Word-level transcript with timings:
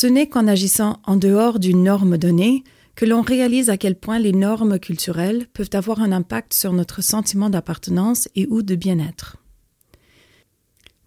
Ce 0.00 0.06
n'est 0.06 0.28
qu'en 0.28 0.46
agissant 0.46 0.98
en 1.04 1.16
dehors 1.16 1.58
d'une 1.58 1.82
norme 1.82 2.16
donnée 2.16 2.64
que 2.94 3.04
l'on 3.04 3.20
réalise 3.20 3.68
à 3.68 3.76
quel 3.76 3.96
point 3.96 4.18
les 4.18 4.32
normes 4.32 4.78
culturelles 4.78 5.46
peuvent 5.52 5.74
avoir 5.74 6.00
un 6.00 6.10
impact 6.10 6.54
sur 6.54 6.72
notre 6.72 7.02
sentiment 7.02 7.50
d'appartenance 7.50 8.26
et 8.34 8.46
ou 8.48 8.62
de 8.62 8.76
bien-être. 8.76 9.36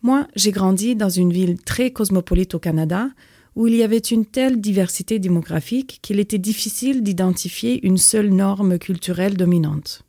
Moi, 0.04 0.28
j'ai 0.36 0.52
grandi 0.52 0.96
dans 0.96 1.10
une 1.10 1.34
ville 1.34 1.60
très 1.60 1.90
cosmopolite 1.90 2.54
au 2.54 2.60
Canada, 2.60 3.10
où 3.56 3.66
il 3.66 3.74
y 3.74 3.82
avait 3.82 3.98
une 3.98 4.28
telle 4.28 4.62
diversité 4.62 5.18
démographique 5.18 5.98
qu'il 6.04 6.20
était 6.20 6.38
difficile 6.38 7.02
d'identifier 7.02 7.84
une 7.88 7.98
seule 7.98 8.30
norme 8.30 8.78
culturelle 8.78 9.38
dominante. 9.38 10.04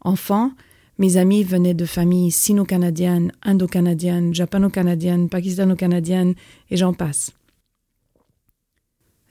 Enfant, 0.00 0.52
mes 0.98 1.16
amis 1.16 1.42
venaient 1.42 1.74
de 1.74 1.84
familles 1.84 2.30
sino-canadiennes, 2.30 3.32
indo-canadiennes, 3.42 4.32
japano-canadiennes, 4.32 5.28
pakistano-canadiennes, 5.28 6.36
et 6.70 6.76
j'en 6.76 6.94
passe. 6.94 7.32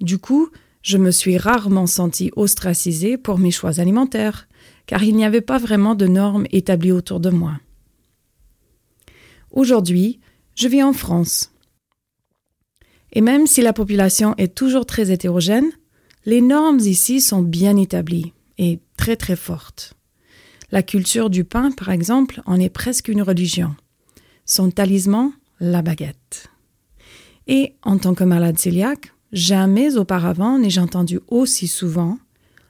Du 0.02 0.18
coup, 0.18 0.50
je 0.82 0.98
me 0.98 1.12
suis 1.12 1.38
rarement 1.38 1.88
sentie 1.88 2.32
ostracisée 2.36 3.18
pour 3.18 3.40
mes 3.40 3.52
choix 3.52 3.80
alimentaires, 3.80 4.48
car 4.86 5.04
il 5.04 5.16
n'y 5.16 5.26
avait 5.26 5.42
pas 5.42 5.58
vraiment 5.58 5.96
de 5.96 6.06
normes 6.06 6.46
établies 6.52 6.92
autour 6.92 7.20
de 7.20 7.30
moi. 7.30 7.60
Aujourd'hui, 9.52 10.20
je 10.56 10.68
vis 10.68 10.84
en 10.84 10.94
France. 10.94 11.52
Et 13.14 13.22
même 13.22 13.48
si 13.48 13.62
la 13.62 13.74
population 13.74 14.36
est 14.38 14.54
toujours 14.54 14.86
très 14.86 15.12
hétérogène, 15.12 15.72
les 16.26 16.42
normes 16.42 16.80
ici 16.80 17.22
sont 17.22 17.42
bien 17.42 17.78
établies 17.78 18.34
et 18.58 18.80
très 18.98 19.16
très 19.16 19.36
fortes. 19.36 19.94
La 20.72 20.84
culture 20.84 21.30
du 21.30 21.46
pain, 21.46 21.72
par 21.72 21.90
exemple, 21.90 22.42
en 22.46 22.60
est 22.60 22.70
presque 22.70 23.08
une 23.08 23.22
religion. 23.22 23.76
Son 24.46 24.72
talisman, 24.72 25.32
la 25.60 25.82
baguette. 25.82 26.50
Et 27.48 27.76
en 27.84 27.98
tant 27.98 28.14
que 28.14 28.24
malade 28.24 28.58
cœliaque, 28.58 29.15
Jamais 29.36 29.98
auparavant 29.98 30.58
n'ai-je 30.58 30.80
entendu 30.80 31.20
aussi 31.28 31.68
souvent, 31.68 32.18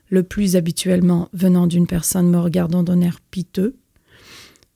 le 0.09 0.23
plus 0.23 0.55
habituellement 0.55 1.29
venant 1.31 1.67
d'une 1.67 1.85
personne 1.85 2.27
me 2.27 2.39
regardant 2.39 2.81
d'un 2.81 3.01
air 3.01 3.19
piteux. 3.29 3.75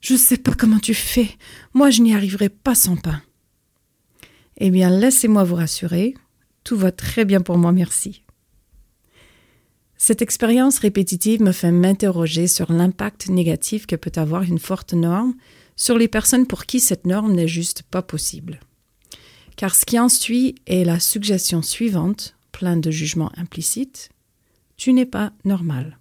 Je 0.00 0.12
ne 0.12 0.18
sais 0.18 0.36
pas 0.36 0.54
comment 0.54 0.78
tu 0.78 0.94
fais, 0.94 1.28
moi 1.74 1.90
je 1.90 2.02
n'y 2.02 2.14
arriverai 2.14 2.48
pas 2.48 2.76
sans 2.76 2.96
pain. 2.96 3.20
Eh 4.58 4.70
bien, 4.70 4.88
laissez-moi 4.88 5.42
vous 5.42 5.56
rassurer, 5.56 6.14
tout 6.62 6.76
va 6.76 6.92
très 6.92 7.24
bien 7.24 7.40
pour 7.40 7.58
moi, 7.58 7.72
merci. 7.72 8.22
Cette 9.96 10.22
expérience 10.22 10.78
répétitive 10.78 11.42
me 11.42 11.50
fait 11.50 11.72
m'interroger 11.72 12.46
sur 12.46 12.70
l'impact 12.70 13.28
négatif 13.28 13.86
que 13.86 13.96
peut 13.96 14.12
avoir 14.14 14.42
une 14.42 14.60
forte 14.60 14.94
norme 14.94 15.34
sur 15.74 15.98
les 15.98 16.08
personnes 16.08 16.46
pour 16.46 16.66
qui 16.66 16.78
cette 16.78 17.04
norme 17.04 17.32
n'est 17.32 17.48
juste 17.48 17.82
pas 17.82 18.02
possible 18.02 18.60
car 19.60 19.74
ce 19.74 19.84
qui 19.84 19.98
en 19.98 20.08
suit 20.08 20.54
est 20.66 20.84
la 20.84 20.98
suggestion 20.98 21.60
suivante, 21.60 22.34
pleine 22.50 22.80
de 22.80 22.90
jugements 22.90 23.30
implicites 23.36 24.08
Tu 24.78 24.94
n'es 24.94 25.04
pas 25.04 25.34
normal. 25.44 25.98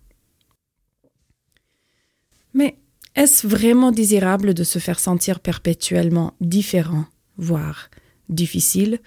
Mais 2.53 2.78
est-ce 3.16 3.46
vraiment 3.46 3.92
désirable 3.92 4.53
de 4.53 4.64
se 4.64 4.80
faire 4.80 4.98
sentir 4.98 5.42
perpétuellement 5.42 6.36
différent, 6.40 7.03
voire 7.36 7.90
difficile, 8.30 9.00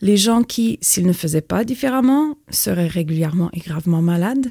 les 0.00 0.16
gens 0.16 0.42
qui, 0.42 0.80
s'ils 0.82 1.06
ne 1.06 1.12
faisaient 1.12 1.40
pas 1.40 1.62
différemment, 1.62 2.36
seraient 2.50 2.88
régulièrement 2.88 3.50
et 3.52 3.60
gravement 3.60 4.02
malades? 4.02 4.50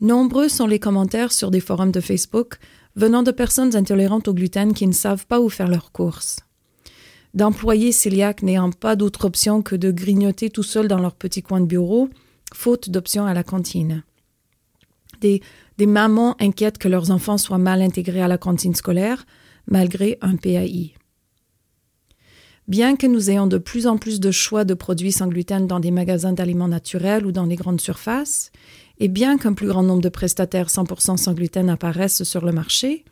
Nombreux 0.00 0.48
sont 0.48 0.66
les 0.66 0.78
commentaires 0.78 1.32
sur 1.32 1.50
des 1.50 1.60
forums 1.60 1.92
de 1.92 2.00
Facebook 2.00 2.56
venant 2.94 3.22
de 3.22 3.32
personnes 3.32 3.76
intolérantes 3.76 4.28
au 4.28 4.32
gluten 4.32 4.72
qui 4.72 4.86
ne 4.86 4.92
savent 4.92 5.26
pas 5.26 5.42
où 5.42 5.50
faire 5.50 5.68
leurs 5.68 5.92
courses 5.92 6.45
d'employés 7.36 7.92
cœliaques 7.92 8.42
n'ayant 8.42 8.72
pas 8.72 8.96
d'autre 8.96 9.26
option 9.26 9.62
que 9.62 9.76
de 9.76 9.92
grignoter 9.92 10.50
tout 10.50 10.62
seuls 10.64 10.88
dans 10.88 10.98
leur 10.98 11.14
petit 11.14 11.42
coin 11.42 11.60
de 11.60 11.66
bureau, 11.66 12.08
faute 12.52 12.90
d'options 12.90 13.26
à 13.26 13.34
la 13.34 13.44
cantine. 13.44 14.02
Des, 15.20 15.42
mamans 15.78 16.34
inquiètes 16.40 16.78
que 16.78 16.88
leurs 16.88 17.10
enfants 17.10 17.38
soient 17.38 17.58
mal 17.58 17.82
intégrés 17.82 18.22
à 18.22 18.28
la 18.28 18.38
cantine 18.38 18.74
scolaire, 18.74 19.26
malgré 19.66 20.18
un 20.22 20.36
PAI. 20.36 20.94
Bien 22.68 22.96
que 22.96 23.06
nous 23.06 23.30
ayons 23.30 23.46
de 23.46 23.58
plus 23.58 23.86
en 23.86 23.98
plus 23.98 24.18
de 24.18 24.30
choix 24.30 24.64
de 24.64 24.74
produits 24.74 25.12
sans 25.12 25.28
gluten 25.28 25.66
dans 25.66 25.78
des 25.78 25.90
magasins 25.90 26.32
d'aliments 26.32 26.68
naturels 26.68 27.26
ou 27.26 27.32
dans 27.32 27.44
les 27.44 27.54
grandes 27.54 27.80
surfaces, 27.80 28.50
et 28.98 29.08
bien 29.08 29.36
qu'un 29.36 29.52
plus 29.52 29.68
grand 29.68 29.82
nombre 29.82 30.02
de 30.02 30.08
prestataires 30.08 30.68
100% 30.68 31.18
sans 31.18 31.34
gluten 31.34 31.68
apparaissent 31.68 32.22
sur 32.22 32.44
le 32.44 32.52
marché, 32.52 33.04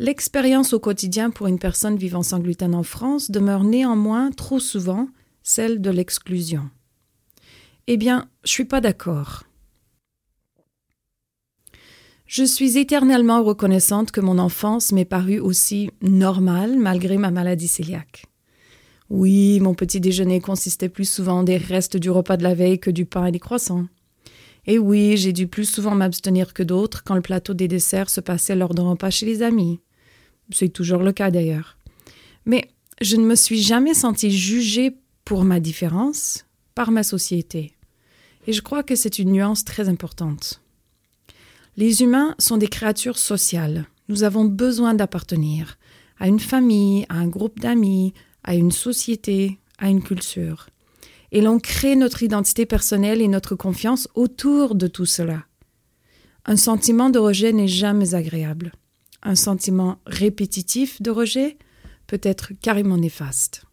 L'expérience 0.00 0.72
au 0.74 0.78
quotidien 0.78 1.30
pour 1.30 1.48
une 1.48 1.58
personne 1.58 1.96
vivant 1.96 2.22
sans 2.22 2.38
gluten 2.38 2.72
en 2.74 2.84
France 2.84 3.32
demeure 3.32 3.64
néanmoins 3.64 4.30
trop 4.30 4.60
souvent 4.60 5.08
celle 5.42 5.80
de 5.80 5.90
l'exclusion. 5.90 6.70
Eh 7.88 7.96
bien, 7.96 8.28
je 8.44 8.50
suis 8.50 8.64
pas 8.64 8.80
d'accord. 8.80 9.42
Je 12.26 12.44
suis 12.44 12.78
éternellement 12.78 13.42
reconnaissante 13.42 14.12
que 14.12 14.20
mon 14.20 14.38
enfance 14.38 14.92
m'ait 14.92 15.04
paru 15.04 15.40
aussi 15.40 15.90
normale 16.00 16.78
malgré 16.78 17.16
ma 17.16 17.32
maladie 17.32 17.68
cœliaque. 17.68 18.26
Oui, 19.10 19.58
mon 19.58 19.74
petit 19.74 20.00
déjeuner 20.00 20.40
consistait 20.40 20.90
plus 20.90 21.10
souvent 21.10 21.42
des 21.42 21.56
restes 21.56 21.96
du 21.96 22.10
repas 22.10 22.36
de 22.36 22.42
la 22.44 22.54
veille 22.54 22.78
que 22.78 22.90
du 22.90 23.06
pain 23.06 23.26
et 23.26 23.32
des 23.32 23.40
croissants. 23.40 23.86
Et 24.66 24.78
oui, 24.78 25.16
j'ai 25.16 25.32
dû 25.32 25.48
plus 25.48 25.64
souvent 25.64 25.94
m'abstenir 25.94 26.52
que 26.52 26.62
d'autres 26.62 27.02
quand 27.02 27.14
le 27.14 27.22
plateau 27.22 27.54
des 27.54 27.66
desserts 27.68 28.10
se 28.10 28.20
passait 28.20 28.54
lors 28.54 28.74
d'un 28.74 28.90
repas 28.90 29.10
chez 29.10 29.24
les 29.24 29.42
amis. 29.42 29.80
C'est 30.50 30.70
toujours 30.70 31.02
le 31.02 31.12
cas 31.12 31.30
d'ailleurs. 31.30 31.76
Mais 32.46 32.70
je 33.00 33.16
ne 33.16 33.24
me 33.24 33.34
suis 33.34 33.60
jamais 33.60 33.94
sentie 33.94 34.30
jugée 34.30 34.96
pour 35.24 35.44
ma 35.44 35.60
différence 35.60 36.46
par 36.74 36.90
ma 36.90 37.02
société. 37.02 37.74
Et 38.46 38.52
je 38.52 38.62
crois 38.62 38.82
que 38.82 38.94
c'est 38.94 39.18
une 39.18 39.32
nuance 39.32 39.64
très 39.64 39.88
importante. 39.88 40.62
Les 41.76 42.02
humains 42.02 42.34
sont 42.38 42.56
des 42.56 42.68
créatures 42.68 43.18
sociales. 43.18 43.86
Nous 44.08 44.22
avons 44.22 44.44
besoin 44.44 44.94
d'appartenir 44.94 45.76
à 46.18 46.28
une 46.28 46.40
famille, 46.40 47.04
à 47.08 47.16
un 47.16 47.28
groupe 47.28 47.60
d'amis, 47.60 48.14
à 48.42 48.54
une 48.54 48.72
société, 48.72 49.58
à 49.78 49.88
une 49.88 50.02
culture. 50.02 50.68
Et 51.30 51.42
l'on 51.42 51.58
crée 51.58 51.94
notre 51.94 52.22
identité 52.22 52.64
personnelle 52.64 53.20
et 53.20 53.28
notre 53.28 53.54
confiance 53.54 54.08
autour 54.14 54.74
de 54.74 54.86
tout 54.86 55.06
cela. 55.06 55.44
Un 56.46 56.56
sentiment 56.56 57.10
de 57.10 57.18
rejet 57.18 57.52
n'est 57.52 57.68
jamais 57.68 58.14
agréable 58.14 58.72
un 59.22 59.34
sentiment 59.34 59.98
répétitif 60.06 61.02
de 61.02 61.10
rejet 61.10 61.56
peut 62.06 62.20
être 62.22 62.52
carrément 62.60 62.96
néfaste. 62.96 63.64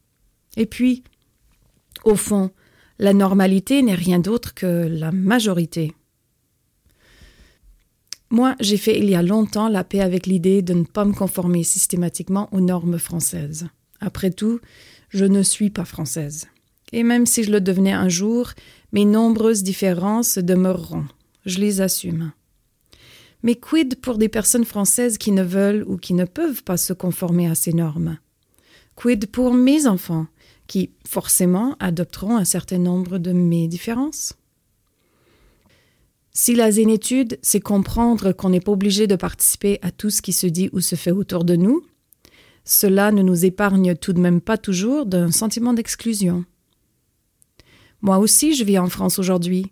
Et 0.57 0.65
puis, 0.65 1.03
au 2.03 2.15
fond, 2.15 2.51
la 2.99 3.13
normalité 3.13 3.81
n'est 3.81 3.95
rien 3.95 4.19
d'autre 4.19 4.53
que 4.53 4.87
la 4.87 5.11
majorité. 5.11 5.93
Moi, 8.29 8.55
j'ai 8.59 8.77
fait 8.77 8.97
il 8.97 9.09
y 9.09 9.15
a 9.15 9.21
longtemps 9.21 9.69
la 9.69 9.83
paix 9.83 10.01
avec 10.01 10.25
l'idée 10.25 10.61
de 10.61 10.73
ne 10.73 10.83
pas 10.83 11.05
me 11.05 11.13
conformer 11.13 11.63
systématiquement 11.63 12.49
aux 12.51 12.61
normes 12.61 12.97
françaises. 12.97 13.67
Après 13.99 14.31
tout, 14.31 14.59
je 15.09 15.25
ne 15.25 15.43
suis 15.43 15.69
pas 15.69 15.85
française. 15.85 16.47
Et 16.91 17.03
même 17.03 17.25
si 17.25 17.43
je 17.43 17.51
le 17.51 17.61
devenais 17.61 17.91
un 17.91 18.09
jour, 18.09 18.51
mes 18.91 19.05
nombreuses 19.05 19.63
différences 19.63 20.37
demeureront. 20.37 21.05
Je 21.45 21.59
les 21.59 21.81
assume. 21.81 22.31
Mais 23.45 23.53
quid 23.53 24.01
pour 24.01 24.17
des 24.17 24.27
personnes 24.27 24.65
françaises 24.65 25.19
qui 25.19 25.31
ne 25.31 25.43
veulent 25.43 25.85
ou 25.87 25.97
qui 25.97 26.15
ne 26.15 26.25
peuvent 26.25 26.63
pas 26.63 26.77
se 26.77 26.93
conformer 26.93 27.47
à 27.47 27.53
ces 27.53 27.73
normes? 27.73 28.17
Quid 28.95 29.27
pour 29.27 29.53
mes 29.53 29.85
enfants, 29.85 30.25
qui 30.65 30.89
forcément 31.07 31.75
adopteront 31.79 32.37
un 32.37 32.43
certain 32.43 32.79
nombre 32.79 33.19
de 33.19 33.33
mes 33.33 33.67
différences? 33.67 34.33
Si 36.31 36.55
la 36.55 36.71
zénétude, 36.71 37.37
c'est 37.43 37.59
comprendre 37.59 38.31
qu'on 38.31 38.49
n'est 38.49 38.59
pas 38.59 38.71
obligé 38.71 39.05
de 39.05 39.15
participer 39.15 39.77
à 39.83 39.91
tout 39.91 40.09
ce 40.09 40.23
qui 40.23 40.33
se 40.33 40.47
dit 40.47 40.71
ou 40.73 40.79
se 40.79 40.95
fait 40.95 41.11
autour 41.11 41.45
de 41.45 41.55
nous, 41.55 41.85
cela 42.63 43.11
ne 43.11 43.21
nous 43.21 43.45
épargne 43.45 43.95
tout 43.95 44.13
de 44.13 44.19
même 44.19 44.41
pas 44.41 44.57
toujours 44.57 45.05
d'un 45.05 45.29
sentiment 45.29 45.73
d'exclusion. 45.73 46.45
Moi 48.01 48.17
aussi, 48.17 48.55
je 48.55 48.63
vis 48.63 48.79
en 48.79 48.89
France 48.89 49.19
aujourd'hui, 49.19 49.71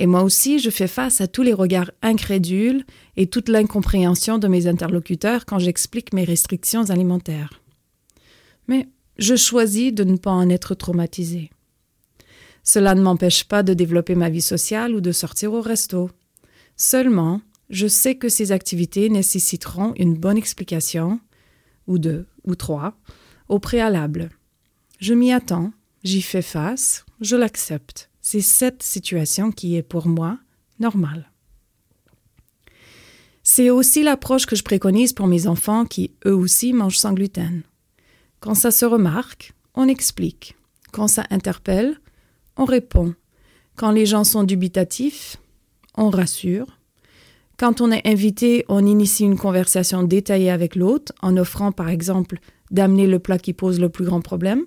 et 0.00 0.06
moi 0.06 0.22
aussi, 0.22 0.58
je 0.58 0.70
fais 0.70 0.88
face 0.88 1.20
à 1.20 1.28
tous 1.28 1.42
les 1.42 1.52
regards 1.52 1.90
incrédules 2.00 2.84
et 3.18 3.26
toute 3.26 3.50
l'incompréhension 3.50 4.38
de 4.38 4.48
mes 4.48 4.66
interlocuteurs 4.66 5.44
quand 5.44 5.58
j'explique 5.58 6.14
mes 6.14 6.24
restrictions 6.24 6.88
alimentaires. 6.88 7.62
Mais 8.66 8.88
je 9.18 9.36
choisis 9.36 9.92
de 9.92 10.04
ne 10.04 10.16
pas 10.16 10.30
en 10.30 10.48
être 10.48 10.74
traumatisé. 10.74 11.50
Cela 12.62 12.94
ne 12.94 13.02
m'empêche 13.02 13.44
pas 13.44 13.62
de 13.62 13.74
développer 13.74 14.14
ma 14.14 14.30
vie 14.30 14.40
sociale 14.40 14.94
ou 14.94 15.02
de 15.02 15.12
sortir 15.12 15.52
au 15.52 15.60
resto. 15.60 16.10
Seulement, 16.76 17.42
je 17.68 17.86
sais 17.86 18.14
que 18.14 18.30
ces 18.30 18.52
activités 18.52 19.10
nécessiteront 19.10 19.92
une 19.96 20.14
bonne 20.14 20.38
explication, 20.38 21.20
ou 21.86 21.98
deux, 21.98 22.26
ou 22.44 22.54
trois, 22.54 22.94
au 23.48 23.58
préalable. 23.58 24.30
Je 24.98 25.12
m'y 25.12 25.30
attends, 25.30 25.72
j'y 26.04 26.22
fais 26.22 26.40
face, 26.40 27.04
je 27.20 27.36
l'accepte. 27.36 28.09
C'est 28.20 28.40
cette 28.40 28.82
situation 28.82 29.50
qui 29.50 29.76
est 29.76 29.82
pour 29.82 30.06
moi 30.06 30.38
normale. 30.78 31.30
C'est 33.42 33.70
aussi 33.70 34.02
l'approche 34.02 34.46
que 34.46 34.56
je 34.56 34.62
préconise 34.62 35.12
pour 35.12 35.26
mes 35.26 35.46
enfants 35.46 35.84
qui, 35.84 36.12
eux 36.26 36.34
aussi, 36.34 36.72
mangent 36.72 36.98
sans 36.98 37.14
gluten. 37.14 37.62
Quand 38.40 38.54
ça 38.54 38.70
se 38.70 38.84
remarque, 38.84 39.54
on 39.74 39.88
explique. 39.88 40.56
Quand 40.92 41.08
ça 41.08 41.24
interpelle, 41.30 41.98
on 42.56 42.64
répond. 42.64 43.14
Quand 43.76 43.90
les 43.90 44.06
gens 44.06 44.24
sont 44.24 44.44
dubitatifs, 44.44 45.36
on 45.96 46.10
rassure. 46.10 46.66
Quand 47.56 47.80
on 47.80 47.90
est 47.90 48.06
invité, 48.06 48.64
on 48.68 48.86
initie 48.86 49.24
une 49.24 49.38
conversation 49.38 50.02
détaillée 50.02 50.50
avec 50.50 50.76
l'autre 50.76 51.12
en 51.22 51.36
offrant 51.36 51.72
par 51.72 51.88
exemple 51.88 52.38
d'amener 52.70 53.06
le 53.06 53.18
plat 53.18 53.38
qui 53.38 53.52
pose 53.52 53.80
le 53.80 53.88
plus 53.88 54.04
grand 54.04 54.20
problème. 54.20 54.64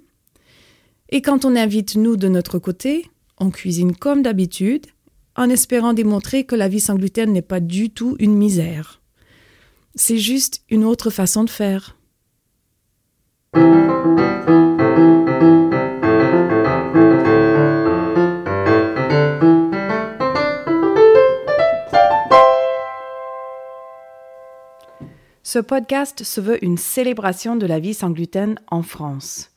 Et 1.10 1.22
quand 1.22 1.46
on 1.46 1.56
invite 1.56 1.96
nous 1.96 2.18
de 2.18 2.28
notre 2.28 2.60
côté, 2.60 3.06
on 3.38 3.52
cuisine 3.52 3.96
comme 3.96 4.22
d'habitude 4.22 4.88
en 5.36 5.50
espérant 5.50 5.94
démontrer 5.94 6.44
que 6.44 6.56
la 6.56 6.68
vie 6.68 6.80
sans 6.80 6.96
gluten 6.96 7.32
n'est 7.32 7.42
pas 7.42 7.60
du 7.60 7.90
tout 7.90 8.16
une 8.20 8.36
misère. 8.36 9.02
C'est 9.96 10.18
juste 10.18 10.62
une 10.70 10.84
autre 10.84 11.10
façon 11.10 11.44
de 11.44 11.50
faire. 11.50 11.96
Ce 25.46 25.60
podcast 25.60 26.24
se 26.24 26.42
veut 26.42 26.64
une 26.66 26.78
célébration 26.78 27.56
de 27.56 27.68
la 27.68 27.80
vie 27.80 27.94
sans 27.94 28.10
gluten 28.10 28.58
en 28.72 28.82
France. 28.82 29.52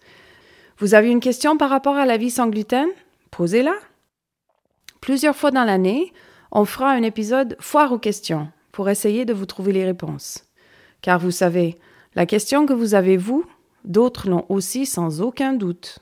Vous 0.79 0.93
avez 0.93 1.11
une 1.11 1.21
question 1.21 1.57
par 1.57 1.71
rapport 1.71 1.97
à 1.97 2.05
la 2.05 2.19
vie 2.19 2.31
sans 2.31 2.49
gluten? 2.49 2.89
Posez-la. 3.31 3.75
Plusieurs 5.01 5.37
fois 5.37 5.51
dans 5.51 5.65
l'année, 5.65 6.13
on 6.51 6.65
fera 6.65 6.91
un 6.91 7.03
épisode 7.03 7.57
foire 7.61 7.93
aux 7.93 7.99
questions 7.99 8.49
pour 8.73 8.89
essayer 8.89 9.25
de 9.25 9.33
vous 9.35 9.47
trouver 9.47 9.73
les 9.73 9.85
réponses. 9.85 10.45
Car 11.03 11.19
vous 11.19 11.31
savez, 11.31 11.77
la 12.15 12.27
question 12.27 12.67
que 12.67 12.73
vous 12.73 12.95
avez 12.95 13.17
vous, 13.17 13.45
d'autres 13.85 14.29
l'ont 14.29 14.47
aussi 14.49 14.87
sans 14.87 15.21
aucun 15.21 15.53
doute. 15.53 15.99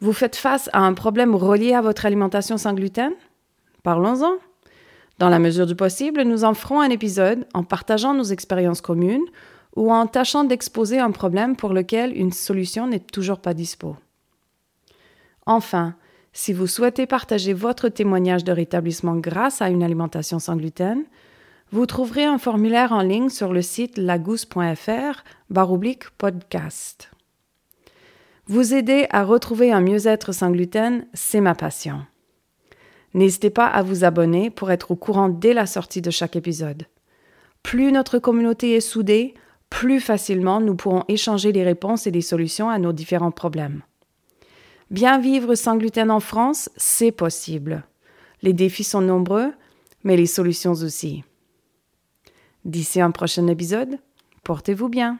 Vous 0.00 0.12
faites 0.12 0.36
face 0.36 0.68
à 0.72 0.80
un 0.80 0.94
problème 0.94 1.34
relié 1.34 1.74
à 1.74 1.80
votre 1.80 2.06
alimentation 2.06 2.58
sans 2.58 2.74
gluten? 2.74 3.12
Parlons-en. 3.82 4.34
Dans 5.18 5.28
la 5.28 5.38
mesure 5.38 5.66
du 5.66 5.76
possible, 5.76 6.22
nous 6.22 6.42
en 6.42 6.54
ferons 6.54 6.80
un 6.80 6.90
épisode 6.90 7.46
en 7.54 7.62
partageant 7.62 8.14
nos 8.14 8.24
expériences 8.24 8.80
communes 8.80 9.24
ou 9.76 9.92
en 9.92 10.06
tâchant 10.06 10.44
d'exposer 10.44 10.98
un 10.98 11.12
problème 11.12 11.54
pour 11.54 11.72
lequel 11.72 12.16
une 12.16 12.32
solution 12.32 12.88
n'est 12.88 12.98
toujours 12.98 13.38
pas 13.38 13.54
dispo. 13.54 13.96
Enfin, 15.46 15.94
si 16.32 16.52
vous 16.52 16.66
souhaitez 16.66 17.06
partager 17.06 17.52
votre 17.52 17.88
témoignage 17.88 18.44
de 18.44 18.52
rétablissement 18.52 19.16
grâce 19.16 19.60
à 19.60 19.68
une 19.68 19.82
alimentation 19.82 20.38
sans 20.38 20.56
gluten, 20.56 21.04
vous 21.72 21.86
trouverez 21.86 22.24
un 22.24 22.38
formulaire 22.38 22.92
en 22.92 23.00
ligne 23.00 23.30
sur 23.30 23.52
le 23.52 23.62
site 23.62 23.96
lagousse.fr 23.96 25.24
baroblique 25.50 26.10
podcast. 26.18 27.10
Vous 28.46 28.74
aider 28.74 29.06
à 29.10 29.24
retrouver 29.24 29.72
un 29.72 29.80
mieux-être 29.80 30.32
sans 30.32 30.50
gluten, 30.50 31.06
c'est 31.14 31.40
ma 31.40 31.54
passion. 31.54 32.02
N'hésitez 33.14 33.50
pas 33.50 33.66
à 33.66 33.82
vous 33.82 34.04
abonner 34.04 34.50
pour 34.50 34.70
être 34.70 34.90
au 34.90 34.96
courant 34.96 35.28
dès 35.28 35.54
la 35.54 35.66
sortie 35.66 36.02
de 36.02 36.10
chaque 36.10 36.36
épisode. 36.36 36.84
Plus 37.62 37.92
notre 37.92 38.18
communauté 38.18 38.74
est 38.74 38.80
soudée, 38.80 39.34
plus 39.70 40.00
facilement 40.00 40.60
nous 40.60 40.74
pourrons 40.74 41.04
échanger 41.08 41.52
les 41.52 41.62
réponses 41.62 42.06
et 42.06 42.10
les 42.10 42.20
solutions 42.20 42.68
à 42.68 42.78
nos 42.78 42.92
différents 42.92 43.30
problèmes. 43.30 43.82
Bien 44.92 45.18
vivre 45.18 45.54
sans 45.54 45.78
gluten 45.78 46.10
en 46.10 46.20
France, 46.20 46.68
c'est 46.76 47.12
possible. 47.12 47.82
Les 48.42 48.52
défis 48.52 48.84
sont 48.84 49.00
nombreux, 49.00 49.50
mais 50.04 50.18
les 50.18 50.26
solutions 50.26 50.72
aussi. 50.72 51.24
D'ici 52.66 53.00
un 53.00 53.10
prochain 53.10 53.46
épisode, 53.46 53.98
portez-vous 54.44 54.90
bien. 54.90 55.18